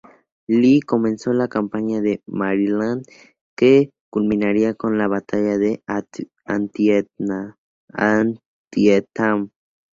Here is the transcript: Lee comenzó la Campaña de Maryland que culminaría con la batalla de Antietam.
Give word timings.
Lee 0.47 0.79
comenzó 0.81 1.31
la 1.31 1.47
Campaña 1.47 2.01
de 2.01 2.23
Maryland 2.25 3.05
que 3.55 3.91
culminaría 4.09 4.73
con 4.73 4.97
la 4.97 5.07
batalla 5.07 5.59
de 5.59 5.83
Antietam. 6.43 7.51